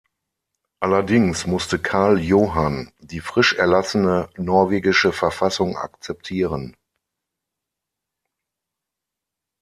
Allerdings 0.79 1.45
musste 1.45 1.77
Karl 1.77 2.17
Johann 2.19 2.91
die 3.01 3.19
frisch 3.19 3.53
erlassene 3.53 4.29
norwegische 4.35 5.13
Verfassung 5.13 5.77
akzeptieren. 5.77 6.75